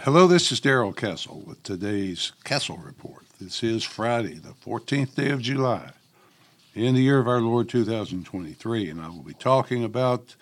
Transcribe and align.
Hello, 0.00 0.28
this 0.28 0.52
is 0.52 0.60
Darrell 0.60 0.92
Castle 0.92 1.42
with 1.46 1.62
today's 1.62 2.32
Castle 2.44 2.76
Report. 2.76 3.24
This 3.40 3.64
is 3.64 3.82
Friday, 3.82 4.34
the 4.34 4.50
14th 4.50 5.16
day 5.16 5.30
of 5.30 5.40
July, 5.40 5.90
in 6.74 6.94
the 6.94 7.02
year 7.02 7.18
of 7.18 7.26
our 7.26 7.40
Lord 7.40 7.68
2023, 7.70 8.90
and 8.90 9.00
I 9.00 9.08
will 9.08 9.22
be 9.22 9.34
talking 9.34 9.82
about 9.82 10.36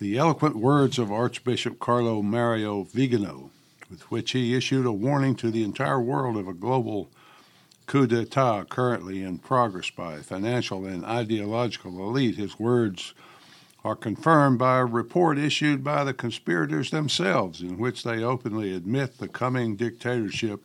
the 0.00 0.16
eloquent 0.16 0.56
words 0.56 0.98
of 0.98 1.12
Archbishop 1.12 1.78
Carlo 1.78 2.22
Mario 2.22 2.82
Vigano, 2.84 3.50
with 3.90 4.10
which 4.10 4.32
he 4.32 4.56
issued 4.56 4.86
a 4.86 4.92
warning 4.92 5.36
to 5.36 5.50
the 5.50 5.62
entire 5.62 6.00
world 6.00 6.36
of 6.36 6.48
a 6.48 6.54
global 6.54 7.10
coup 7.86 8.06
d'etat 8.06 8.64
currently 8.70 9.22
in 9.22 9.38
progress 9.38 9.90
by 9.90 10.16
financial 10.16 10.86
and 10.86 11.04
ideological 11.04 12.00
elite. 12.00 12.36
His 12.36 12.58
words 12.58 13.14
are 13.84 13.94
confirmed 13.94 14.58
by 14.58 14.78
a 14.78 14.84
report 14.84 15.38
issued 15.38 15.84
by 15.84 16.02
the 16.04 16.14
conspirators 16.14 16.90
themselves, 16.90 17.60
in 17.60 17.78
which 17.78 18.02
they 18.02 18.22
openly 18.22 18.74
admit 18.74 19.18
the 19.18 19.28
coming 19.28 19.76
dictatorship 19.76 20.62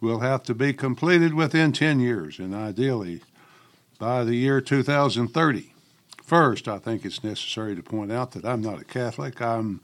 will 0.00 0.20
have 0.20 0.42
to 0.42 0.54
be 0.54 0.72
completed 0.72 1.32
within 1.32 1.72
10 1.72 2.00
years 2.00 2.38
and 2.38 2.54
ideally 2.54 3.22
by 3.98 4.22
the 4.22 4.34
year 4.34 4.60
2030. 4.60 5.72
First, 6.22 6.68
I 6.68 6.78
think 6.78 7.04
it's 7.04 7.24
necessary 7.24 7.74
to 7.74 7.82
point 7.82 8.12
out 8.12 8.32
that 8.32 8.44
I'm 8.44 8.60
not 8.60 8.80
a 8.80 8.84
Catholic. 8.84 9.40
I'm 9.40 9.80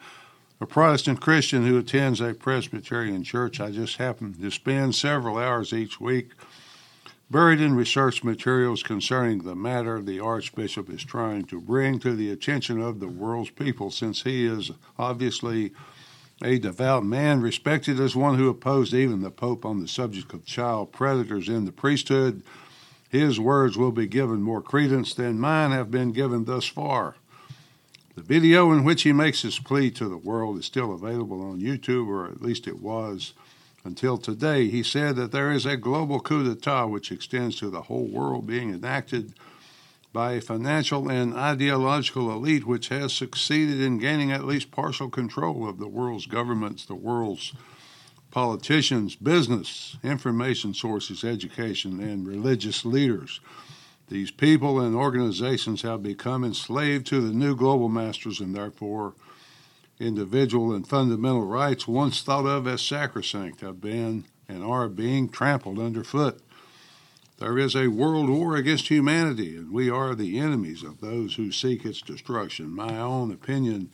a 0.60 0.66
Protestant 0.66 1.20
Christian 1.20 1.66
who 1.66 1.78
attends 1.78 2.20
a 2.20 2.34
Presbyterian 2.34 3.24
church. 3.24 3.60
I 3.60 3.70
just 3.70 3.96
happen 3.96 4.34
to 4.34 4.50
spend 4.50 4.94
several 4.94 5.38
hours 5.38 5.72
each 5.72 6.00
week 6.00 6.32
Buried 7.30 7.60
in 7.60 7.76
research 7.76 8.24
materials 8.24 8.82
concerning 8.82 9.44
the 9.44 9.54
matter, 9.54 10.02
the 10.02 10.18
Archbishop 10.18 10.90
is 10.90 11.04
trying 11.04 11.44
to 11.44 11.60
bring 11.60 12.00
to 12.00 12.16
the 12.16 12.28
attention 12.28 12.80
of 12.80 12.98
the 12.98 13.06
world's 13.06 13.50
people, 13.50 13.92
since 13.92 14.22
he 14.22 14.44
is 14.44 14.72
obviously 14.98 15.70
a 16.42 16.58
devout 16.58 17.04
man, 17.04 17.40
respected 17.40 18.00
as 18.00 18.16
one 18.16 18.36
who 18.36 18.48
opposed 18.48 18.92
even 18.92 19.20
the 19.20 19.30
Pope 19.30 19.64
on 19.64 19.80
the 19.80 19.86
subject 19.86 20.32
of 20.32 20.44
child 20.44 20.90
predators 20.90 21.48
in 21.48 21.66
the 21.66 21.72
priesthood. 21.72 22.42
His 23.08 23.38
words 23.38 23.78
will 23.78 23.92
be 23.92 24.08
given 24.08 24.42
more 24.42 24.62
credence 24.62 25.14
than 25.14 25.38
mine 25.38 25.70
have 25.70 25.88
been 25.88 26.10
given 26.10 26.46
thus 26.46 26.66
far. 26.66 27.14
The 28.16 28.22
video 28.22 28.72
in 28.72 28.82
which 28.82 29.02
he 29.02 29.12
makes 29.12 29.42
his 29.42 29.60
plea 29.60 29.92
to 29.92 30.08
the 30.08 30.16
world 30.16 30.58
is 30.58 30.66
still 30.66 30.92
available 30.92 31.42
on 31.42 31.60
YouTube, 31.60 32.08
or 32.08 32.26
at 32.26 32.42
least 32.42 32.66
it 32.66 32.80
was 32.80 33.34
until 33.84 34.18
today, 34.18 34.68
he 34.68 34.82
said 34.82 35.16
that 35.16 35.32
there 35.32 35.50
is 35.50 35.64
a 35.64 35.76
global 35.76 36.20
coup 36.20 36.44
d'etat 36.44 36.86
which 36.86 37.10
extends 37.10 37.56
to 37.56 37.70
the 37.70 37.82
whole 37.82 38.06
world 38.06 38.46
being 38.46 38.72
enacted 38.74 39.34
by 40.12 40.32
a 40.32 40.40
financial 40.40 41.08
and 41.08 41.34
ideological 41.34 42.30
elite 42.30 42.66
which 42.66 42.88
has 42.88 43.12
succeeded 43.12 43.80
in 43.80 43.98
gaining 43.98 44.32
at 44.32 44.44
least 44.44 44.70
partial 44.70 45.08
control 45.08 45.68
of 45.68 45.78
the 45.78 45.88
world's 45.88 46.26
governments, 46.26 46.84
the 46.84 46.94
world's 46.94 47.54
politicians, 48.30 49.16
business, 49.16 49.96
information 50.02 50.74
sources, 50.74 51.24
education, 51.24 52.00
and 52.00 52.26
religious 52.26 52.84
leaders. 52.84 53.40
These 54.08 54.32
people 54.32 54.80
and 54.80 54.94
organizations 54.94 55.82
have 55.82 56.02
become 56.02 56.44
enslaved 56.44 57.06
to 57.06 57.20
the 57.20 57.32
new 57.32 57.54
global 57.54 57.88
masters 57.88 58.40
and 58.40 58.54
therefore 58.54 59.14
individual 60.00 60.72
and 60.72 60.86
fundamental 60.86 61.44
rights 61.44 61.86
once 61.86 62.22
thought 62.22 62.46
of 62.46 62.66
as 62.66 62.82
sacrosanct 62.82 63.60
have 63.60 63.80
been 63.80 64.24
and 64.48 64.64
are 64.64 64.88
being 64.88 65.28
trampled 65.28 65.78
underfoot. 65.78 66.40
There 67.38 67.58
is 67.58 67.76
a 67.76 67.88
world 67.88 68.28
war 68.28 68.56
against 68.56 68.88
humanity, 68.88 69.56
and 69.56 69.72
we 69.72 69.88
are 69.88 70.14
the 70.14 70.38
enemies 70.38 70.82
of 70.82 71.00
those 71.00 71.36
who 71.36 71.52
seek 71.52 71.84
its 71.84 72.02
destruction. 72.02 72.70
My 72.70 72.98
own 72.98 73.30
opinion 73.30 73.90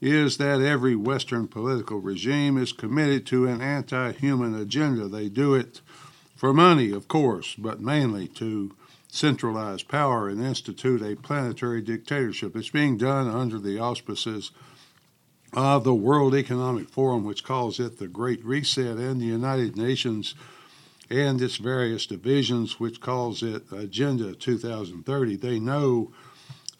is 0.00 0.36
that 0.36 0.60
every 0.60 0.94
Western 0.94 1.48
political 1.48 1.98
regime 1.98 2.58
is 2.58 2.72
committed 2.72 3.26
to 3.26 3.46
an 3.46 3.60
anti 3.60 4.12
human 4.12 4.54
agenda. 4.54 5.08
They 5.08 5.28
do 5.28 5.54
it 5.54 5.80
for 6.36 6.52
money, 6.52 6.92
of 6.92 7.08
course, 7.08 7.54
but 7.56 7.80
mainly 7.80 8.28
to 8.28 8.74
centralize 9.08 9.82
power 9.82 10.28
and 10.28 10.44
institute 10.44 11.02
a 11.02 11.16
planetary 11.16 11.80
dictatorship. 11.80 12.54
It's 12.54 12.68
being 12.68 12.98
done 12.98 13.28
under 13.28 13.58
the 13.58 13.78
auspices 13.78 14.50
of 15.52 15.84
the 15.84 15.94
World 15.94 16.34
Economic 16.34 16.88
Forum, 16.88 17.24
which 17.24 17.44
calls 17.44 17.80
it 17.80 17.98
the 17.98 18.08
Great 18.08 18.44
Reset, 18.44 18.98
and 18.98 19.20
the 19.20 19.26
United 19.26 19.76
Nations 19.76 20.34
and 21.10 21.40
its 21.40 21.56
various 21.56 22.06
divisions, 22.06 22.78
which 22.78 23.00
calls 23.00 23.42
it 23.42 23.62
Agenda 23.72 24.34
2030. 24.34 25.36
They 25.36 25.58
know 25.58 26.12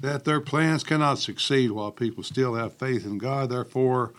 that 0.01 0.25
their 0.25 0.41
plans 0.41 0.85
cannot 0.85 1.19
succeed 1.19 1.71
while 1.71 1.91
people 1.91 2.23
still 2.23 2.55
have 2.55 2.75
faith 2.75 3.05
in 3.05 3.19
God. 3.19 3.51
Therefore, 3.51 4.13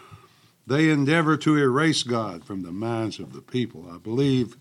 they 0.65 0.89
endeavor 0.89 1.37
to 1.37 1.57
erase 1.57 2.03
God 2.03 2.43
from 2.43 2.63
the 2.63 2.71
minds 2.71 3.19
of 3.19 3.33
the 3.33 3.41
people. 3.41 3.87
I 3.91 3.97
believe 3.97 4.57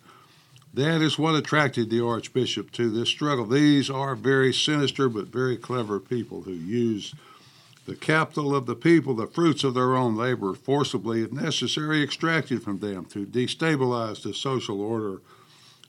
that 0.72 1.00
is 1.00 1.18
what 1.18 1.34
attracted 1.34 1.90
the 1.90 2.04
Archbishop 2.04 2.70
to 2.72 2.90
this 2.90 3.08
struggle. 3.08 3.46
These 3.46 3.90
are 3.90 4.14
very 4.14 4.52
sinister 4.52 5.08
but 5.08 5.28
very 5.28 5.56
clever 5.56 5.98
people 5.98 6.42
who 6.42 6.52
use 6.52 7.14
the 7.88 7.96
capital 7.96 8.54
of 8.54 8.66
the 8.66 8.76
people, 8.76 9.14
the 9.14 9.26
fruits 9.26 9.64
of 9.64 9.72
their 9.72 9.96
own 9.96 10.14
labor, 10.14 10.52
forcibly, 10.52 11.22
if 11.22 11.32
necessary, 11.32 12.02
extracted 12.02 12.62
from 12.62 12.80
them 12.80 13.06
to 13.06 13.24
destabilize 13.24 14.22
the 14.22 14.34
social 14.34 14.82
order 14.82 15.22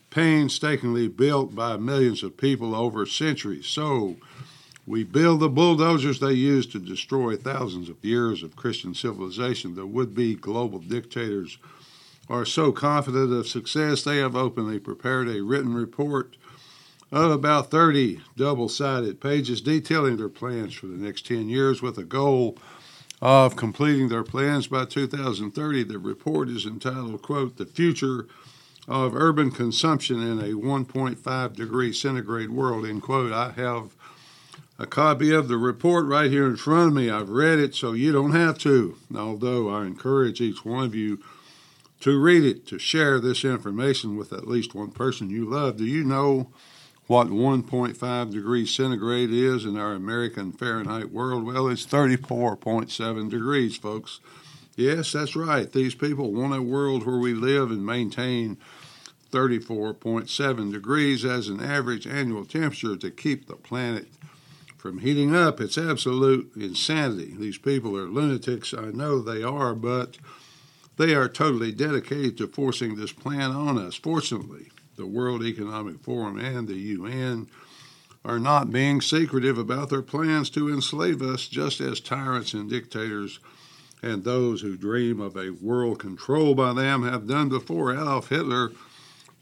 painstakingly 0.09 1.09
built 1.09 1.53
by 1.53 1.75
millions 1.75 2.23
of 2.23 2.37
people 2.37 2.73
over 2.73 3.05
centuries. 3.05 3.65
So, 3.65 4.15
we 4.87 5.03
build 5.03 5.41
the 5.41 5.49
bulldozers 5.49 6.21
they 6.21 6.31
use 6.31 6.65
to 6.67 6.79
destroy 6.79 7.35
thousands 7.35 7.89
of 7.89 8.03
years 8.03 8.43
of 8.43 8.55
Christian 8.55 8.95
civilization. 8.95 9.75
The 9.75 9.85
would 9.85 10.15
be 10.15 10.35
global 10.35 10.79
dictators 10.79 11.57
are 12.29 12.45
so 12.45 12.71
confident 12.71 13.33
of 13.33 13.45
success, 13.45 14.03
they 14.03 14.19
have 14.19 14.37
openly 14.37 14.79
prepared 14.79 15.27
a 15.27 15.43
written 15.43 15.73
report 15.73 16.37
of 17.11 17.31
about 17.31 17.71
30 17.71 18.21
double 18.37 18.69
sided 18.69 19.19
pages 19.19 19.61
detailing 19.61 20.17
their 20.17 20.29
plans 20.29 20.73
for 20.73 20.87
the 20.87 20.97
next 20.97 21.25
10 21.25 21.49
years 21.49 21.81
with 21.81 21.97
a 21.97 22.03
goal 22.03 22.57
of 23.21 23.55
completing 23.55 24.09
their 24.09 24.23
plans 24.23 24.67
by 24.67 24.85
2030. 24.85 25.83
The 25.83 25.97
report 25.97 26.49
is 26.49 26.65
entitled, 26.65 27.21
quote, 27.21 27.57
The 27.57 27.65
Future 27.65 28.27
of 28.87 29.15
Urban 29.15 29.51
Consumption 29.51 30.21
in 30.21 30.39
a 30.39 30.55
1.5 30.55 31.55
degree 31.55 31.93
centigrade 31.93 32.49
world, 32.49 32.85
end 32.85 33.01
quote. 33.03 33.31
I 33.31 33.51
have 33.51 33.95
a 34.77 34.85
copy 34.85 35.33
of 35.33 35.47
the 35.47 35.57
report 35.57 36.05
right 36.05 36.31
here 36.31 36.47
in 36.47 36.55
front 36.55 36.87
of 36.87 36.93
me. 36.93 37.09
I've 37.09 37.29
read 37.29 37.59
it, 37.59 37.75
so 37.75 37.91
you 37.91 38.11
don't 38.11 38.31
have 38.31 38.57
to, 38.59 38.97
although 39.13 39.69
I 39.69 39.85
encourage 39.85 40.39
each 40.39 40.63
one 40.63 40.85
of 40.85 40.95
you 40.95 41.19
to 41.99 42.17
read 42.17 42.45
it, 42.45 42.65
to 42.67 42.79
share 42.79 43.19
this 43.19 43.43
information 43.43 44.15
with 44.15 44.31
at 44.31 44.47
least 44.47 44.73
one 44.73 44.91
person 44.91 45.29
you 45.29 45.45
love. 45.45 45.77
Do 45.77 45.85
you 45.85 46.05
know 46.05 46.47
what 47.09 47.29
1.5 47.29 48.31
degrees 48.31 48.69
centigrade 48.69 49.31
is 49.31 49.65
in 49.65 49.75
our 49.79 49.93
American 49.93 50.51
Fahrenheit 50.51 51.11
world? 51.11 51.43
Well, 51.43 51.67
it's 51.67 51.87
34.7 51.87 53.31
degrees, 53.31 53.75
folks. 53.75 54.19
Yes, 54.75 55.13
that's 55.13 55.35
right. 55.35 55.71
These 55.71 55.95
people 55.95 56.31
want 56.31 56.53
a 56.53 56.61
world 56.61 57.07
where 57.07 57.17
we 57.17 57.33
live 57.33 57.71
and 57.71 57.83
maintain 57.83 58.57
34.7 59.31 60.71
degrees 60.71 61.25
as 61.25 61.47
an 61.47 61.59
average 61.59 62.05
annual 62.05 62.45
temperature 62.45 62.95
to 62.97 63.09
keep 63.09 63.47
the 63.47 63.55
planet 63.55 64.07
from 64.77 64.99
heating 64.99 65.35
up. 65.35 65.59
It's 65.59 65.79
absolute 65.79 66.51
insanity. 66.55 67.33
These 67.35 67.57
people 67.57 67.97
are 67.97 68.07
lunatics. 68.07 68.71
I 68.71 68.91
know 68.91 69.19
they 69.19 69.41
are, 69.41 69.73
but 69.73 70.19
they 70.97 71.15
are 71.15 71.27
totally 71.27 71.71
dedicated 71.71 72.37
to 72.37 72.47
forcing 72.47 72.97
this 72.97 73.13
plan 73.13 73.49
on 73.49 73.79
us. 73.79 73.95
Fortunately, 73.95 74.67
the 74.99 75.07
World 75.07 75.43
Economic 75.43 75.97
Forum 76.01 76.37
and 76.37 76.67
the 76.67 76.75
UN 76.75 77.47
are 78.25 78.37
not 78.37 78.69
being 78.69 78.99
secretive 78.99 79.57
about 79.57 79.89
their 79.89 80.01
plans 80.01 80.49
to 80.51 80.67
enslave 80.67 81.21
us, 81.21 81.47
just 81.47 81.79
as 81.79 82.01
tyrants 82.01 82.53
and 82.53 82.69
dictators 82.69 83.39
and 84.03 84.23
those 84.23 84.59
who 84.61 84.75
dream 84.75 85.21
of 85.21 85.37
a 85.37 85.51
world 85.51 85.99
controlled 85.99 86.57
by 86.57 86.73
them 86.73 87.03
have 87.03 87.27
done 87.27 87.47
before. 87.47 87.93
Adolf 87.93 88.27
Hitler 88.27 88.71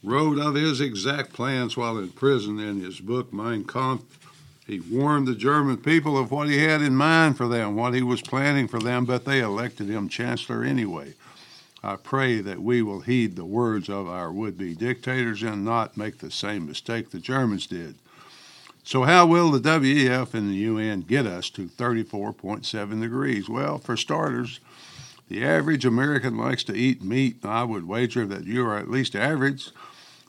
wrote 0.03 0.37
of 0.37 0.53
his 0.53 0.79
exact 0.79 1.33
plans 1.33 1.75
while 1.75 1.97
in 1.97 2.09
prison 2.09 2.59
in 2.59 2.79
his 2.79 2.99
book 2.99 3.33
Mein 3.33 3.63
Kampf. 3.63 4.19
He 4.67 4.79
warned 4.79 5.27
the 5.27 5.33
German 5.33 5.77
people 5.77 6.19
of 6.19 6.29
what 6.29 6.49
he 6.49 6.59
had 6.59 6.81
in 6.83 6.95
mind 6.95 7.35
for 7.35 7.47
them, 7.47 7.75
what 7.75 7.95
he 7.95 8.03
was 8.03 8.21
planning 8.21 8.67
for 8.67 8.79
them, 8.79 9.05
but 9.05 9.25
they 9.25 9.39
elected 9.39 9.89
him 9.89 10.07
chancellor 10.07 10.63
anyway. 10.63 11.15
I 11.87 11.95
pray 11.95 12.41
that 12.41 12.61
we 12.61 12.81
will 12.81 12.99
heed 12.99 13.37
the 13.37 13.45
words 13.45 13.87
of 13.87 14.09
our 14.09 14.29
would 14.29 14.57
be 14.57 14.75
dictators 14.75 15.41
and 15.41 15.63
not 15.63 15.95
make 15.95 16.17
the 16.17 16.29
same 16.29 16.67
mistake 16.67 17.11
the 17.11 17.17
Germans 17.17 17.65
did. 17.65 17.95
So, 18.83 19.03
how 19.03 19.25
will 19.25 19.51
the 19.51 19.61
WEF 19.61 20.33
and 20.33 20.49
the 20.49 20.55
UN 20.55 20.99
get 20.99 21.25
us 21.25 21.49
to 21.51 21.67
34.7 21.67 23.01
degrees? 23.01 23.47
Well, 23.47 23.77
for 23.77 23.95
starters, 23.95 24.59
the 25.29 25.45
average 25.45 25.85
American 25.85 26.35
likes 26.35 26.65
to 26.65 26.75
eat 26.75 27.01
meat. 27.01 27.37
I 27.45 27.63
would 27.63 27.87
wager 27.87 28.25
that 28.25 28.43
you 28.43 28.65
are 28.65 28.77
at 28.77 28.91
least 28.91 29.15
average, 29.15 29.69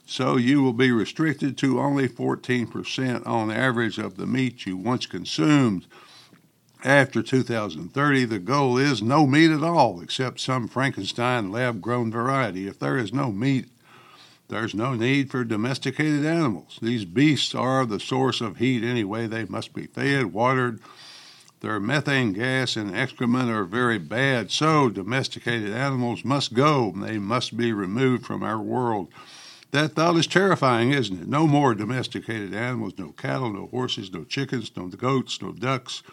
so 0.06 0.37
you 0.37 0.62
will 0.62 0.72
be 0.72 0.93
restricted 0.93 1.58
to 1.58 1.81
only 1.81 2.08
14% 2.08 3.26
on 3.26 3.50
average 3.50 3.99
of 3.99 4.16
the 4.16 4.26
meat 4.26 4.64
you 4.64 4.76
once 4.76 5.06
consumed. 5.06 5.87
After 6.84 7.22
2030, 7.22 8.25
the 8.26 8.38
goal 8.38 8.78
is 8.78 9.02
no 9.02 9.26
meat 9.26 9.50
at 9.50 9.64
all, 9.64 10.00
except 10.00 10.38
some 10.38 10.69
Frankenstein 10.69 11.50
lab 11.50 11.80
grown 11.80 12.12
variety. 12.12 12.69
If 12.69 12.78
there 12.78 12.96
is 12.96 13.12
no 13.12 13.32
meat, 13.32 13.66
there's 14.46 14.76
no 14.76 14.94
need 14.94 15.28
for 15.28 15.42
domesticated 15.42 16.25
animals. 16.25 16.78
These 16.80 17.04
beasts 17.04 17.52
are 17.52 17.84
the 17.84 17.98
source 17.98 18.40
of 18.40 18.58
heat 18.58 18.84
anyway. 18.84 19.26
They 19.26 19.44
must 19.44 19.75
be 19.75 19.88
fed, 19.88 20.26
watered. 20.26 20.80
Their 21.60 21.80
methane 21.80 22.32
gas 22.32 22.76
and 22.76 22.94
excrement 22.94 23.50
are 23.50 23.64
very 23.64 23.98
bad, 23.98 24.52
so 24.52 24.88
domesticated 24.88 25.72
animals 25.72 26.25
must 26.25 26.54
go. 26.54 26.92
They 26.96 27.19
must 27.19 27.56
be 27.56 27.72
removed 27.72 28.25
from 28.25 28.44
our 28.44 28.60
world. 28.60 29.08
That 29.72 29.94
thought 29.94 30.16
is 30.16 30.28
terrifying, 30.28 30.92
isn't 30.92 31.22
it? 31.22 31.28
No 31.28 31.48
more 31.48 31.75
domesticated 31.75 32.54
animals, 32.54 32.94
no 32.96 33.10
cattle, 33.10 33.52
no 33.52 33.66
horses, 33.66 34.12
no 34.12 34.22
chickens, 34.22 34.70
no 34.76 34.86
goats, 34.86 35.42
no 35.42 35.50
ducks. 35.52 36.04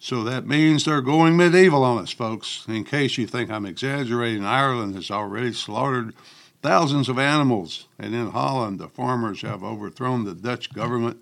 So 0.00 0.22
that 0.24 0.46
means 0.46 0.84
they're 0.84 1.00
going 1.00 1.36
medieval 1.36 1.82
on 1.82 1.98
us, 1.98 2.12
folks. 2.12 2.64
In 2.68 2.84
case 2.84 3.18
you 3.18 3.26
think 3.26 3.50
I'm 3.50 3.66
exaggerating, 3.66 4.44
Ireland 4.44 4.94
has 4.94 5.10
already 5.10 5.52
slaughtered 5.52 6.14
thousands 6.62 7.08
of 7.08 7.18
animals, 7.18 7.86
and 7.98 8.14
in 8.14 8.30
Holland, 8.30 8.78
the 8.78 8.88
farmers 8.88 9.42
have 9.42 9.64
overthrown 9.64 10.24
the 10.24 10.34
Dutch 10.34 10.72
government 10.72 11.20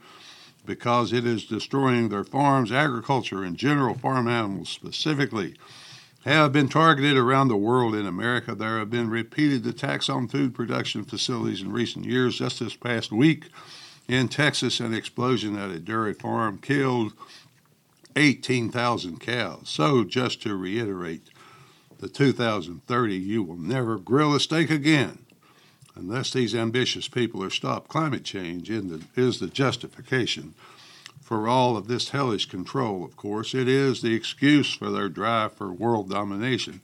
because 0.66 1.12
it 1.12 1.24
is 1.24 1.46
destroying 1.46 2.08
their 2.08 2.24
farms, 2.24 2.70
agriculture, 2.70 3.42
and 3.42 3.56
general 3.56 3.94
farm 3.94 4.28
animals 4.28 4.68
specifically 4.68 5.54
have 6.24 6.52
been 6.52 6.68
targeted 6.68 7.16
around 7.16 7.48
the 7.48 7.56
world. 7.56 7.94
In 7.94 8.06
America, 8.06 8.54
there 8.54 8.78
have 8.78 8.90
been 8.90 9.08
repeated 9.08 9.66
attacks 9.66 10.08
on 10.08 10.28
food 10.28 10.54
production 10.54 11.04
facilities 11.04 11.62
in 11.62 11.72
recent 11.72 12.04
years. 12.04 12.38
Just 12.38 12.58
this 12.58 12.74
past 12.74 13.12
week 13.12 13.44
in 14.08 14.28
Texas, 14.28 14.80
an 14.80 14.92
explosion 14.92 15.56
at 15.56 15.70
a 15.70 15.78
dairy 15.78 16.14
farm 16.14 16.58
killed 16.58 17.12
18,000 18.16 19.20
cows. 19.20 19.68
So, 19.68 20.02
just 20.02 20.42
to 20.42 20.56
reiterate, 20.56 21.28
the 21.98 22.08
2030, 22.08 23.14
you 23.14 23.42
will 23.42 23.56
never 23.56 23.98
grill 23.98 24.34
a 24.34 24.40
steak 24.40 24.70
again 24.70 25.18
unless 25.94 26.32
these 26.32 26.54
ambitious 26.54 27.08
people 27.08 27.42
are 27.42 27.50
stopped. 27.50 27.88
Climate 27.88 28.24
change 28.24 28.68
the, 28.68 29.02
is 29.14 29.40
the 29.40 29.46
justification 29.46 30.54
for 31.22 31.48
all 31.48 31.76
of 31.76 31.88
this 31.88 32.10
hellish 32.10 32.46
control, 32.46 33.04
of 33.04 33.16
course. 33.16 33.54
It 33.54 33.66
is 33.66 34.02
the 34.02 34.14
excuse 34.14 34.72
for 34.74 34.90
their 34.90 35.08
drive 35.08 35.54
for 35.54 35.72
world 35.72 36.10
domination. 36.10 36.80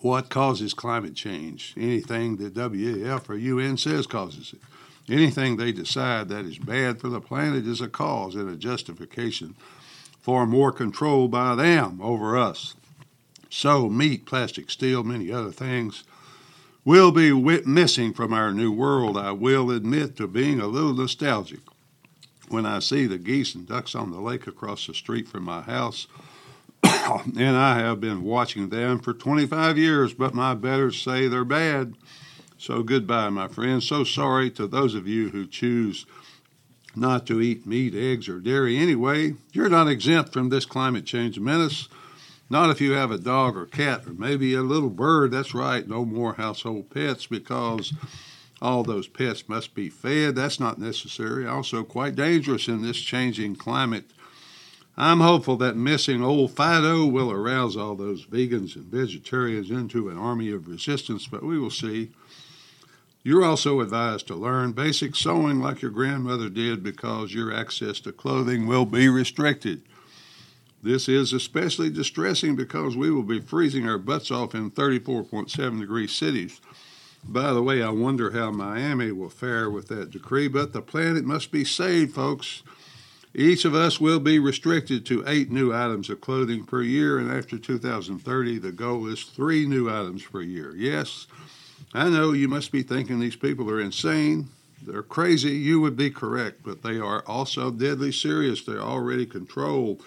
What 0.00 0.28
causes 0.28 0.74
climate 0.74 1.14
change? 1.14 1.74
Anything 1.76 2.36
the 2.36 2.50
WEF 2.50 3.28
or 3.28 3.36
UN 3.36 3.76
says 3.76 4.06
causes 4.06 4.52
it. 4.52 4.60
Anything 5.12 5.56
they 5.56 5.72
decide 5.72 6.28
that 6.28 6.44
is 6.44 6.58
bad 6.58 7.00
for 7.00 7.08
the 7.08 7.20
planet 7.20 7.66
is 7.66 7.80
a 7.80 7.88
cause 7.88 8.34
and 8.34 8.50
a 8.50 8.56
justification 8.56 9.54
for 10.20 10.46
more 10.46 10.72
control 10.72 11.28
by 11.28 11.54
them 11.54 12.00
over 12.02 12.36
us. 12.36 12.74
So, 13.50 13.88
meat, 13.88 14.26
plastic, 14.26 14.70
steel, 14.70 15.02
many 15.02 15.32
other 15.32 15.52
things 15.52 16.04
will 16.84 17.12
be 17.12 17.32
missing 17.66 18.12
from 18.12 18.32
our 18.32 18.52
new 18.52 18.72
world. 18.72 19.16
I 19.16 19.32
will 19.32 19.70
admit 19.70 20.16
to 20.16 20.26
being 20.26 20.60
a 20.60 20.66
little 20.66 20.94
nostalgic 20.94 21.60
when 22.48 22.66
I 22.66 22.78
see 22.78 23.06
the 23.06 23.18
geese 23.18 23.54
and 23.54 23.66
ducks 23.66 23.94
on 23.94 24.10
the 24.10 24.20
lake 24.20 24.46
across 24.46 24.86
the 24.86 24.94
street 24.94 25.28
from 25.28 25.44
my 25.44 25.60
house. 25.60 26.06
and 26.82 27.56
I 27.56 27.78
have 27.78 28.00
been 28.00 28.22
watching 28.22 28.68
them 28.68 29.00
for 29.00 29.12
25 29.12 29.76
years, 29.76 30.14
but 30.14 30.34
my 30.34 30.54
betters 30.54 31.00
say 31.00 31.28
they're 31.28 31.44
bad. 31.44 31.94
So 32.56 32.82
goodbye, 32.82 33.28
my 33.30 33.48
friends. 33.48 33.86
So 33.86 34.04
sorry 34.04 34.50
to 34.52 34.66
those 34.66 34.94
of 34.94 35.06
you 35.06 35.30
who 35.30 35.46
choose 35.46 36.06
not 36.98 37.26
to 37.26 37.40
eat 37.40 37.66
meat, 37.66 37.94
eggs, 37.94 38.28
or 38.28 38.40
dairy 38.40 38.76
anyway. 38.76 39.34
You're 39.52 39.68
not 39.68 39.88
exempt 39.88 40.32
from 40.32 40.48
this 40.48 40.64
climate 40.64 41.04
change 41.04 41.38
menace. 41.38 41.88
Not 42.50 42.70
if 42.70 42.80
you 42.80 42.92
have 42.92 43.10
a 43.10 43.18
dog 43.18 43.56
or 43.56 43.66
cat 43.66 44.06
or 44.06 44.12
maybe 44.12 44.54
a 44.54 44.62
little 44.62 44.90
bird. 44.90 45.30
That's 45.30 45.54
right, 45.54 45.86
no 45.86 46.04
more 46.04 46.34
household 46.34 46.90
pets 46.90 47.26
because 47.26 47.92
all 48.60 48.82
those 48.82 49.06
pets 49.06 49.48
must 49.48 49.74
be 49.74 49.88
fed. 49.88 50.34
That's 50.34 50.58
not 50.58 50.78
necessary. 50.78 51.46
Also, 51.46 51.84
quite 51.84 52.16
dangerous 52.16 52.68
in 52.68 52.82
this 52.82 52.98
changing 52.98 53.56
climate. 53.56 54.06
I'm 54.96 55.20
hopeful 55.20 55.56
that 55.58 55.76
missing 55.76 56.24
old 56.24 56.50
Fido 56.50 57.06
will 57.06 57.30
arouse 57.30 57.76
all 57.76 57.94
those 57.94 58.26
vegans 58.26 58.74
and 58.74 58.86
vegetarians 58.86 59.70
into 59.70 60.08
an 60.08 60.18
army 60.18 60.50
of 60.50 60.66
resistance, 60.66 61.28
but 61.28 61.44
we 61.44 61.58
will 61.58 61.70
see. 61.70 62.10
You're 63.22 63.44
also 63.44 63.80
advised 63.80 64.26
to 64.28 64.34
learn 64.34 64.72
basic 64.72 65.16
sewing 65.16 65.60
like 65.60 65.82
your 65.82 65.90
grandmother 65.90 66.48
did 66.48 66.82
because 66.82 67.34
your 67.34 67.52
access 67.52 68.00
to 68.00 68.12
clothing 68.12 68.66
will 68.66 68.86
be 68.86 69.08
restricted. 69.08 69.82
This 70.82 71.08
is 71.08 71.32
especially 71.32 71.90
distressing 71.90 72.54
because 72.54 72.96
we 72.96 73.10
will 73.10 73.24
be 73.24 73.40
freezing 73.40 73.88
our 73.88 73.98
butts 73.98 74.30
off 74.30 74.54
in 74.54 74.70
34.7 74.70 75.80
degree 75.80 76.06
cities. 76.06 76.60
By 77.24 77.52
the 77.52 77.62
way, 77.62 77.82
I 77.82 77.90
wonder 77.90 78.30
how 78.30 78.52
Miami 78.52 79.10
will 79.10 79.28
fare 79.28 79.68
with 79.68 79.88
that 79.88 80.10
decree, 80.10 80.46
but 80.46 80.72
the 80.72 80.80
planet 80.80 81.24
must 81.24 81.50
be 81.50 81.64
saved, 81.64 82.14
folks. 82.14 82.62
Each 83.34 83.64
of 83.64 83.74
us 83.74 84.00
will 84.00 84.20
be 84.20 84.38
restricted 84.38 85.04
to 85.06 85.24
eight 85.26 85.50
new 85.50 85.74
items 85.74 86.08
of 86.08 86.20
clothing 86.20 86.64
per 86.64 86.82
year, 86.82 87.18
and 87.18 87.30
after 87.30 87.58
2030, 87.58 88.58
the 88.58 88.72
goal 88.72 89.06
is 89.06 89.24
three 89.24 89.66
new 89.66 89.90
items 89.90 90.22
per 90.24 90.40
year. 90.40 90.74
Yes, 90.76 91.26
I 91.94 92.08
know 92.08 92.32
you 92.32 92.48
must 92.48 92.72
be 92.72 92.82
thinking 92.82 93.18
these 93.18 93.36
people 93.36 93.70
are 93.70 93.80
insane. 93.80 94.48
They're 94.86 95.02
crazy. 95.02 95.50
You 95.50 95.80
would 95.80 95.96
be 95.96 96.10
correct, 96.10 96.60
but 96.64 96.82
they 96.82 96.98
are 96.98 97.22
also 97.26 97.70
deadly 97.70 98.12
serious. 98.12 98.64
They 98.64 98.76
already 98.76 99.26
control 99.26 100.00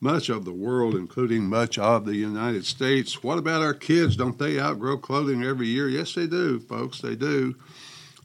much 0.00 0.28
of 0.28 0.44
the 0.44 0.52
world, 0.52 0.94
including 0.94 1.48
much 1.48 1.78
of 1.78 2.04
the 2.04 2.16
United 2.16 2.64
States. 2.64 3.22
What 3.22 3.38
about 3.38 3.62
our 3.62 3.74
kids? 3.74 4.16
Don't 4.16 4.38
they 4.38 4.60
outgrow 4.60 4.98
clothing 4.98 5.42
every 5.42 5.66
year? 5.66 5.88
Yes, 5.88 6.14
they 6.14 6.26
do, 6.26 6.60
folks. 6.60 7.00
They 7.00 7.16
do. 7.16 7.56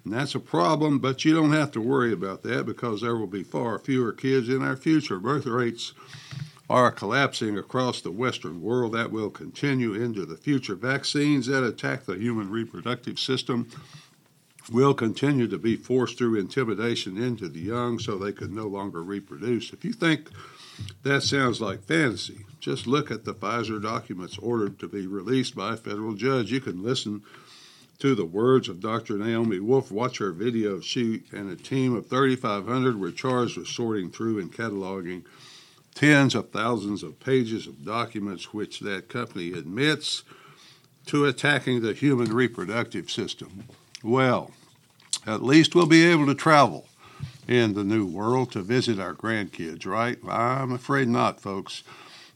And 0.05 0.13
that's 0.13 0.35
a 0.35 0.39
problem, 0.39 0.99
but 0.99 1.25
you 1.25 1.33
don't 1.33 1.53
have 1.53 1.71
to 1.71 1.81
worry 1.81 2.13
about 2.13 2.43
that 2.43 2.65
because 2.65 3.01
there 3.01 3.15
will 3.15 3.27
be 3.27 3.43
far 3.43 3.79
fewer 3.79 4.11
kids 4.11 4.49
in 4.49 4.61
our 4.61 4.75
future. 4.75 5.19
Birth 5.19 5.45
rates 5.45 5.93
are 6.73 6.91
collapsing 6.91 7.55
across 7.55 8.01
the 8.01 8.09
Western 8.09 8.59
world. 8.59 8.93
That 8.93 9.11
will 9.11 9.29
continue 9.29 9.93
into 9.93 10.25
the 10.25 10.35
future. 10.35 10.73
Vaccines 10.73 11.45
that 11.45 11.63
attack 11.63 12.05
the 12.05 12.17
human 12.17 12.49
reproductive 12.49 13.19
system 13.19 13.69
will 14.71 14.95
continue 14.95 15.47
to 15.47 15.59
be 15.59 15.75
forced 15.75 16.17
through 16.17 16.39
intimidation 16.39 17.15
into 17.15 17.47
the 17.47 17.59
young 17.59 17.99
so 17.99 18.17
they 18.17 18.31
can 18.31 18.55
no 18.55 18.65
longer 18.65 19.03
reproduce. 19.03 19.71
If 19.71 19.85
you 19.85 19.93
think 19.93 20.31
that 21.03 21.21
sounds 21.21 21.61
like 21.61 21.83
fantasy, 21.83 22.43
just 22.59 22.87
look 22.87 23.11
at 23.11 23.23
the 23.23 23.35
Pfizer 23.35 23.79
documents 23.79 24.39
ordered 24.39 24.79
to 24.79 24.87
be 24.87 25.05
released 25.05 25.55
by 25.55 25.73
a 25.73 25.77
federal 25.77 26.15
judge. 26.15 26.51
You 26.51 26.59
can 26.59 26.81
listen 26.81 27.21
to 27.99 28.15
the 28.15 28.25
words 28.25 28.67
of 28.67 28.79
Dr. 28.79 29.19
Naomi 29.19 29.59
Wolf. 29.59 29.91
Watch 29.91 30.17
her 30.17 30.31
video. 30.31 30.79
She 30.79 31.21
and 31.31 31.51
a 31.51 31.55
team 31.55 31.95
of 31.95 32.07
3,500 32.07 32.99
were 32.99 33.11
charged 33.11 33.57
with 33.57 33.67
sorting 33.67 34.09
through 34.09 34.39
and 34.39 34.51
cataloging 34.51 35.23
tens 35.93 36.35
of 36.35 36.49
thousands 36.49 37.03
of 37.03 37.19
pages 37.19 37.67
of 37.67 37.85
documents 37.85 38.53
which 38.53 38.79
that 38.81 39.09
company 39.09 39.53
admits 39.53 40.23
to 41.05 41.25
attacking 41.25 41.81
the 41.81 41.93
human 41.93 42.33
reproductive 42.33 43.09
system. 43.11 43.65
Well, 44.03 44.51
at 45.25 45.43
least 45.43 45.75
we'll 45.75 45.85
be 45.85 46.05
able 46.05 46.25
to 46.27 46.35
travel 46.35 46.87
in 47.47 47.73
the 47.73 47.83
new 47.83 48.05
world 48.05 48.51
to 48.51 48.61
visit 48.61 48.99
our 48.99 49.13
grandkids, 49.13 49.85
right? 49.85 50.17
I'm 50.27 50.71
afraid 50.71 51.07
not, 51.07 51.41
folks. 51.41 51.83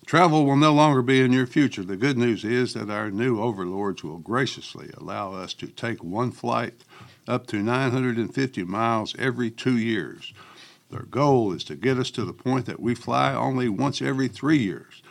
Travel 0.05 0.45
will 0.45 0.55
no 0.55 0.73
longer 0.73 1.01
be 1.01 1.21
in 1.21 1.33
your 1.33 1.47
future. 1.47 1.83
The 1.83 1.97
good 1.97 2.17
news 2.17 2.45
is 2.45 2.73
that 2.73 2.89
our 2.89 3.11
new 3.11 3.41
overlords 3.41 4.03
will 4.03 4.19
graciously 4.19 4.89
allow 4.97 5.33
us 5.33 5.53
to 5.55 5.67
take 5.67 6.03
one 6.03 6.31
flight 6.31 6.83
up 7.27 7.45
to 7.47 7.57
950 7.57 8.63
miles 8.63 9.15
every 9.19 9.51
two 9.51 9.77
years. 9.77 10.33
Their 10.89 11.03
goal 11.03 11.51
is 11.51 11.63
to 11.65 11.75
get 11.75 11.98
us 11.98 12.12
to 12.12 12.24
the 12.24 12.34
point 12.34 12.65
that 12.65 12.79
we 12.79 12.96
fly 12.96 13.34
only 13.34 13.67
once 13.67 14.01
every 14.01 14.27
three 14.27 14.60
years. 14.60 15.01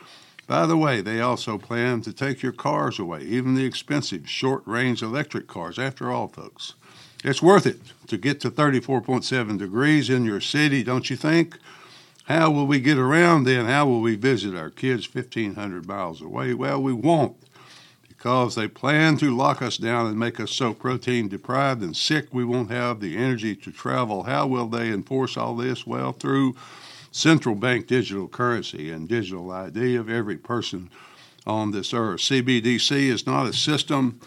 By 0.47 0.65
the 0.65 0.77
way, 0.77 1.01
they 1.01 1.19
also 1.19 1.57
plan 1.57 2.01
to 2.01 2.13
take 2.13 2.41
your 2.41 2.53
cars 2.53 2.99
away, 2.99 3.21
even 3.23 3.53
the 3.53 3.65
expensive 3.65 4.29
short 4.29 4.63
range 4.65 5.03
electric 5.03 5.47
cars. 5.47 5.77
After 5.77 6.09
all, 6.09 6.29
folks, 6.29 6.73
it's 7.23 7.41
worth 7.41 7.65
it 7.65 7.81
to 8.07 8.17
get 8.17 8.39
to 8.41 8.49
34.7 8.49 9.57
degrees 9.57 10.09
in 10.09 10.23
your 10.23 10.39
city, 10.39 10.83
don't 10.83 11.09
you 11.09 11.15
think? 11.15 11.57
How 12.25 12.49
will 12.49 12.65
we 12.65 12.79
get 12.79 12.97
around 12.97 13.43
then? 13.43 13.65
How 13.65 13.85
will 13.85 14.01
we 14.01 14.15
visit 14.15 14.55
our 14.55 14.69
kids 14.69 15.13
1,500 15.13 15.87
miles 15.87 16.21
away? 16.21 16.53
Well, 16.53 16.81
we 16.81 16.93
won't 16.93 17.37
because 18.17 18.55
they 18.55 18.67
plan 18.67 19.15
to 19.17 19.35
lock 19.35 19.61
us 19.61 19.77
down 19.77 20.07
and 20.07 20.17
make 20.17 20.39
us 20.39 20.51
so 20.51 20.73
protein 20.73 21.27
deprived 21.27 21.83
and 21.83 21.95
sick 21.95 22.27
we 22.33 22.43
won't 22.43 22.71
have 22.71 22.99
the 22.99 23.15
energy 23.15 23.55
to 23.55 23.71
travel. 23.71 24.23
How 24.23 24.47
will 24.47 24.67
they 24.67 24.89
enforce 24.89 25.37
all 25.37 25.55
this? 25.55 25.85
Well, 25.85 26.13
through 26.13 26.55
central 27.11 27.55
bank 27.55 27.87
digital 27.87 28.27
currency 28.27 28.89
and 28.89 29.07
digital 29.07 29.51
ID 29.51 29.95
of 29.95 30.09
every 30.09 30.37
person 30.37 30.89
on 31.45 31.71
this 31.71 31.93
earth. 31.93 32.21
CBDC 32.21 32.91
is 32.91 33.27
not 33.27 33.47
a 33.47 33.53
system 33.53 34.19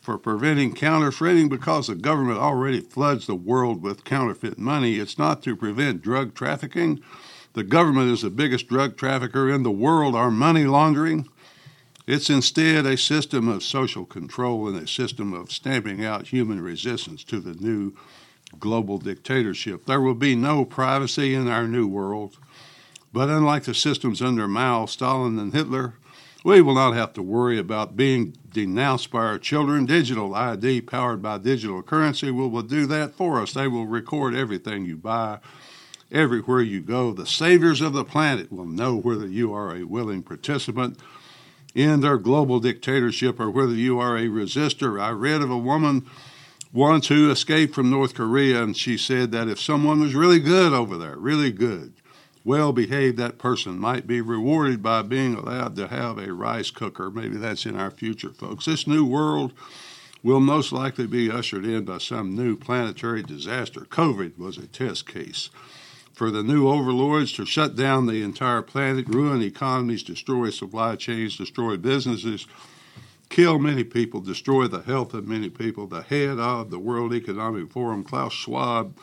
for 0.00 0.18
preventing 0.18 0.74
counterfeiting 0.74 1.48
because 1.48 1.88
the 1.88 1.94
government 1.94 2.38
already 2.38 2.80
floods 2.80 3.26
the 3.26 3.34
world 3.34 3.82
with 3.82 4.04
counterfeit 4.04 4.58
money. 4.58 4.96
It's 4.96 5.18
not 5.18 5.42
to 5.42 5.56
prevent 5.56 6.02
drug 6.02 6.34
trafficking 6.34 7.02
the 7.54 7.62
government 7.62 8.10
is 8.10 8.22
the 8.22 8.30
biggest 8.30 8.66
drug 8.66 8.96
trafficker 8.96 9.50
in 9.50 9.62
the 9.62 9.70
world 9.70 10.14
Our 10.14 10.30
money 10.30 10.64
laundering. 10.64 11.28
It's 12.06 12.30
instead 12.30 12.84
a 12.84 12.96
system 12.96 13.46
of 13.48 13.62
social 13.62 14.04
control 14.04 14.66
and 14.66 14.76
a 14.76 14.88
system 14.88 15.32
of 15.32 15.52
stamping 15.52 16.04
out 16.04 16.28
human 16.28 16.60
resistance 16.60 17.22
to 17.24 17.38
the 17.38 17.54
new 17.54 17.92
global 18.58 18.98
dictatorship. 18.98 19.84
There 19.86 20.00
will 20.00 20.14
be 20.14 20.34
no 20.34 20.64
privacy 20.64 21.34
in 21.34 21.48
our 21.48 21.68
new 21.68 21.86
world. 21.86 22.38
But 23.12 23.28
unlike 23.28 23.64
the 23.64 23.74
systems 23.74 24.20
under 24.20 24.48
Mao, 24.48 24.86
Stalin, 24.86 25.38
and 25.38 25.52
Hitler, 25.52 25.94
we 26.44 26.60
will 26.60 26.74
not 26.74 26.94
have 26.94 27.12
to 27.12 27.22
worry 27.22 27.58
about 27.58 27.96
being 27.96 28.36
denounced 28.52 29.12
by 29.12 29.20
our 29.20 29.38
children. 29.38 29.86
Digital 29.86 30.34
ID 30.34 30.80
powered 30.80 31.22
by 31.22 31.38
digital 31.38 31.82
currency 31.82 32.32
will, 32.32 32.50
will 32.50 32.62
do 32.62 32.86
that 32.86 33.14
for 33.14 33.40
us. 33.40 33.52
They 33.52 33.68
will 33.68 33.86
record 33.86 34.34
everything 34.34 34.86
you 34.86 34.96
buy, 34.96 35.38
everywhere 36.10 36.62
you 36.62 36.80
go. 36.80 37.12
The 37.12 37.26
saviors 37.26 37.80
of 37.80 37.92
the 37.92 38.04
planet 38.04 38.50
will 38.50 38.66
know 38.66 38.96
whether 38.96 39.26
you 39.26 39.54
are 39.54 39.76
a 39.76 39.84
willing 39.84 40.24
participant 40.24 40.98
in 41.74 42.00
their 42.00 42.18
global 42.18 42.60
dictatorship 42.60 43.40
or 43.40 43.50
whether 43.50 43.72
you 43.72 43.98
are 43.98 44.16
a 44.16 44.28
resistor. 44.28 45.00
I 45.00 45.10
read 45.10 45.40
of 45.40 45.50
a 45.50 45.56
woman 45.56 46.06
once 46.72 47.08
who 47.08 47.30
escaped 47.30 47.74
from 47.74 47.90
North 47.90 48.14
Korea, 48.14 48.62
and 48.62 48.76
she 48.76 48.96
said 48.96 49.30
that 49.32 49.48
if 49.48 49.60
someone 49.60 50.00
was 50.00 50.14
really 50.14 50.40
good 50.40 50.72
over 50.72 50.96
there, 50.96 51.16
really 51.16 51.50
good, 51.50 51.92
well 52.44 52.72
behaved, 52.72 53.18
that 53.18 53.38
person 53.38 53.78
might 53.78 54.06
be 54.06 54.20
rewarded 54.20 54.82
by 54.82 55.02
being 55.02 55.34
allowed 55.34 55.76
to 55.76 55.88
have 55.88 56.18
a 56.18 56.32
rice 56.32 56.70
cooker. 56.70 57.10
Maybe 57.10 57.36
that's 57.36 57.66
in 57.66 57.76
our 57.76 57.90
future, 57.90 58.30
folks. 58.30 58.64
This 58.64 58.86
new 58.86 59.04
world 59.04 59.52
will 60.22 60.40
most 60.40 60.72
likely 60.72 61.06
be 61.06 61.30
ushered 61.30 61.64
in 61.64 61.84
by 61.84 61.98
some 61.98 62.34
new 62.34 62.56
planetary 62.56 63.22
disaster. 63.22 63.80
COVID 63.80 64.38
was 64.38 64.56
a 64.56 64.66
test 64.66 65.06
case 65.06 65.50
for 66.22 66.30
the 66.30 66.44
new 66.44 66.68
overlords 66.68 67.32
to 67.32 67.44
shut 67.44 67.74
down 67.74 68.06
the 68.06 68.22
entire 68.22 68.62
planet, 68.62 69.08
ruin 69.08 69.42
economies, 69.42 70.04
destroy 70.04 70.50
supply 70.50 70.94
chains, 70.94 71.36
destroy 71.36 71.76
businesses, 71.76 72.46
kill 73.28 73.58
many 73.58 73.82
people, 73.82 74.20
destroy 74.20 74.68
the 74.68 74.82
health 74.82 75.14
of 75.14 75.26
many 75.26 75.50
people. 75.50 75.88
The 75.88 76.02
head 76.02 76.38
of 76.38 76.70
the 76.70 76.78
World 76.78 77.12
Economic 77.12 77.72
Forum, 77.72 78.04
Klaus 78.04 78.32
Schwab, 78.32 78.96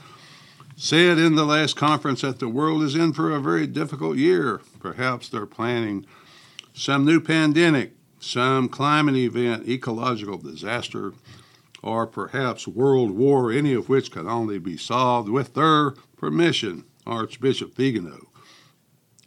said 0.78 1.18
in 1.18 1.36
the 1.36 1.44
last 1.44 1.76
conference 1.76 2.22
that 2.22 2.40
the 2.40 2.48
world 2.48 2.84
is 2.84 2.96
in 2.96 3.12
for 3.12 3.36
a 3.36 3.42
very 3.42 3.68
difficult 3.68 4.16
year. 4.16 4.62
Perhaps 4.80 5.28
they're 5.28 5.46
planning 5.46 6.06
some 6.74 7.04
new 7.04 7.20
pandemic, 7.20 7.96
some 8.22 8.70
climate 8.70 9.18
event, 9.18 9.68
ecological 9.68 10.38
disaster, 10.38 11.12
or 11.84 12.08
perhaps 12.08 12.66
world 12.66 13.12
war, 13.12 13.52
any 13.52 13.74
of 13.74 13.90
which 13.90 14.10
can 14.10 14.26
only 14.30 14.58
be 14.58 14.78
solved 14.78 15.28
with 15.28 15.54
their 15.54 15.92
permission. 16.16 16.86
Archbishop 17.10 17.76
Vigano 17.76 18.30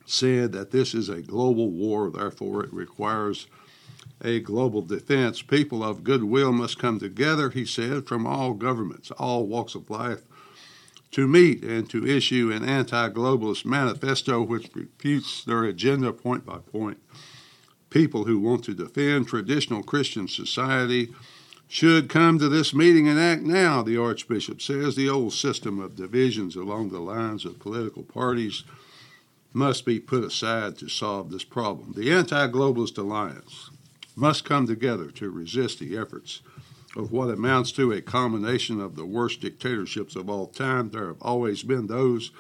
said 0.06 0.52
that 0.52 0.70
this 0.70 0.94
is 0.94 1.08
a 1.08 1.22
global 1.22 1.70
war, 1.70 2.10
therefore, 2.10 2.64
it 2.64 2.72
requires 2.72 3.46
a 4.22 4.40
global 4.40 4.82
defense. 4.82 5.42
People 5.42 5.82
of 5.82 6.04
goodwill 6.04 6.52
must 6.52 6.78
come 6.78 6.98
together, 6.98 7.50
he 7.50 7.64
said, 7.64 8.06
from 8.06 8.26
all 8.26 8.54
governments, 8.54 9.10
all 9.12 9.46
walks 9.46 9.74
of 9.74 9.90
life, 9.90 10.22
to 11.10 11.28
meet 11.28 11.62
and 11.62 11.88
to 11.90 12.06
issue 12.06 12.50
an 12.52 12.64
anti 12.64 13.08
globalist 13.10 13.64
manifesto 13.64 14.42
which 14.42 14.70
refutes 14.74 15.44
their 15.44 15.64
agenda 15.64 16.12
point 16.12 16.46
by 16.46 16.58
point. 16.58 16.98
People 17.90 18.24
who 18.24 18.38
want 18.38 18.64
to 18.64 18.74
defend 18.74 19.28
traditional 19.28 19.82
Christian 19.82 20.26
society 20.26 21.12
should 21.73 22.07
come 22.07 22.38
to 22.38 22.50
this 22.50 22.75
meeting 22.75 23.09
and 23.09 23.19
act 23.19 23.41
now, 23.41 23.81
the 23.81 23.97
Archbishop 23.97 24.61
says. 24.61 24.95
The 24.95 25.09
old 25.09 25.33
system 25.33 25.81
of 25.81 25.97
divisions 25.97 26.55
along 26.55 26.91
the 26.91 26.99
lines 26.99 27.47
of 27.47 27.59
political 27.59 28.02
parties 28.02 28.64
must 29.55 29.87
be 29.87 29.99
put 29.99 30.23
aside 30.23 30.76
to 30.76 30.88
solve 30.91 31.31
this 31.31 31.45
problem. 31.45 31.95
The 31.97 32.12
Anti 32.12 32.49
Globalist 32.49 32.99
Alliance 32.99 33.71
must 34.14 34.45
come 34.45 34.67
together 34.67 35.11
to 35.12 35.31
resist 35.31 35.79
the 35.79 35.97
efforts 35.97 36.43
of 36.95 37.11
what 37.11 37.31
amounts 37.31 37.73
to 37.73 37.91
a 37.91 38.02
combination 38.02 38.79
of 38.79 38.95
the 38.95 39.07
worst 39.07 39.41
dictatorships 39.41 40.14
of 40.14 40.29
all 40.29 40.49
time. 40.49 40.91
There 40.91 41.07
have 41.07 41.23
always 41.23 41.62
been 41.62 41.87
those 41.87 42.33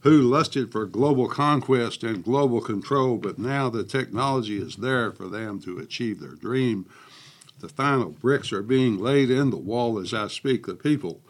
who 0.00 0.22
lusted 0.22 0.72
for 0.72 0.86
global 0.86 1.28
conquest 1.28 2.02
and 2.02 2.24
global 2.24 2.62
control, 2.62 3.18
but 3.18 3.38
now 3.38 3.68
the 3.68 3.84
technology 3.84 4.56
is 4.56 4.76
there 4.76 5.12
for 5.12 5.28
them 5.28 5.60
to 5.60 5.76
achieve 5.76 6.20
their 6.20 6.36
dream. 6.36 6.86
The 7.58 7.68
final 7.68 8.10
bricks 8.10 8.52
are 8.52 8.62
being 8.62 8.98
laid 8.98 9.30
in 9.30 9.50
the 9.50 9.56
wall 9.56 9.98
as 9.98 10.12
I 10.12 10.28
speak. 10.28 10.66
The 10.66 10.74
people 10.74 11.20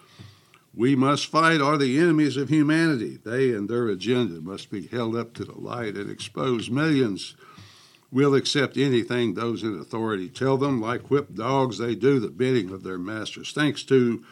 we 0.75 0.95
must 0.95 1.26
fight 1.26 1.61
are 1.61 1.78
the 1.78 1.99
enemies 1.99 2.37
of 2.37 2.49
humanity. 2.49 3.18
They 3.25 3.52
and 3.52 3.68
their 3.68 3.88
agenda 3.88 4.40
must 4.40 4.71
be 4.71 4.87
held 4.87 5.16
up 5.16 5.33
to 5.35 5.45
the 5.45 5.59
light 5.59 5.95
and 5.95 6.11
exposed. 6.11 6.71
millions 6.71 7.35
will 8.12 8.35
accept 8.35 8.76
anything 8.76 9.35
those 9.35 9.62
in 9.62 9.78
authority 9.78 10.28
tell 10.28 10.56
them. 10.56 10.80
Like 10.80 11.11
whipped 11.11 11.35
dogs, 11.35 11.78
they 11.78 11.95
do 11.95 12.21
the 12.21 12.28
bidding 12.28 12.71
of 12.71 12.83
their 12.83 12.99
masters. 12.99 13.52
Thanks 13.52 13.83
to 13.85 14.25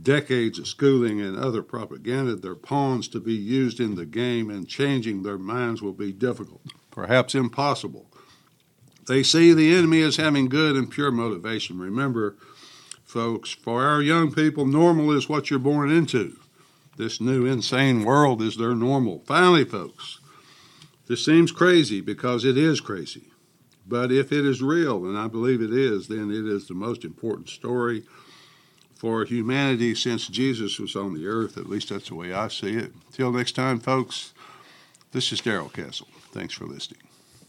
decades 0.00 0.58
of 0.58 0.66
schooling 0.66 1.20
and 1.20 1.36
other 1.36 1.62
propaganda, 1.62 2.34
they're 2.34 2.54
pawns 2.54 3.06
to 3.08 3.20
be 3.20 3.34
used 3.34 3.78
in 3.78 3.94
the 3.94 4.06
game, 4.06 4.50
and 4.50 4.68
changing 4.68 5.22
their 5.22 5.38
minds 5.38 5.80
will 5.80 5.92
be 5.92 6.12
difficult, 6.12 6.62
perhaps 6.90 7.34
impossible. 7.34 8.10
They 9.06 9.22
see 9.22 9.52
the 9.52 9.74
enemy 9.74 10.02
as 10.02 10.16
having 10.16 10.48
good 10.48 10.76
and 10.76 10.90
pure 10.90 11.10
motivation. 11.10 11.78
Remember, 11.78 12.36
folks, 13.04 13.50
for 13.50 13.82
our 13.82 14.00
young 14.00 14.32
people, 14.32 14.66
normal 14.66 15.10
is 15.10 15.28
what 15.28 15.50
you're 15.50 15.58
born 15.58 15.90
into. 15.90 16.38
This 16.96 17.20
new 17.20 17.44
insane 17.44 18.04
world 18.04 18.40
is 18.40 18.56
their 18.56 18.74
normal. 18.74 19.22
Finally, 19.26 19.64
folks, 19.64 20.20
this 21.06 21.24
seems 21.24 21.52
crazy 21.52 22.00
because 22.00 22.44
it 22.44 22.56
is 22.56 22.80
crazy. 22.80 23.30
But 23.86 24.10
if 24.10 24.32
it 24.32 24.46
is 24.46 24.62
real, 24.62 25.04
and 25.04 25.18
I 25.18 25.28
believe 25.28 25.60
it 25.60 25.72
is, 25.72 26.08
then 26.08 26.30
it 26.30 26.46
is 26.46 26.66
the 26.66 26.74
most 26.74 27.04
important 27.04 27.48
story 27.48 28.04
for 28.94 29.24
humanity 29.24 29.94
since 29.94 30.28
Jesus 30.28 30.78
was 30.78 30.96
on 30.96 31.12
the 31.12 31.26
earth. 31.26 31.58
At 31.58 31.68
least 31.68 31.90
that's 31.90 32.08
the 32.08 32.14
way 32.14 32.32
I 32.32 32.48
see 32.48 32.74
it. 32.74 32.92
Till 33.12 33.32
next 33.32 33.52
time, 33.52 33.80
folks, 33.80 34.32
this 35.12 35.30
is 35.32 35.40
Darrell 35.40 35.68
Castle. 35.68 36.08
Thanks 36.32 36.54
for 36.54 36.64
listening. 36.64 37.03